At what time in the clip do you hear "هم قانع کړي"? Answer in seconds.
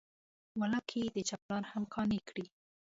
1.71-2.45